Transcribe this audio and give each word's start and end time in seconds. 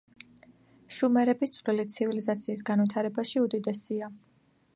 შუმერების 0.95 1.53
წვლილი 1.57 1.85
ცივილიზაციის 1.97 2.65
განვითარებაში 2.71 3.45
უდიდესია. 3.45 4.11